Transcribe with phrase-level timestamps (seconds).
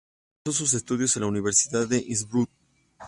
[0.47, 2.49] Realizó sus estudios en la Universidad de Innsbruck.